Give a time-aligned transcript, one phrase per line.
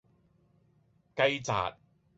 [1.15, 1.77] 雞扎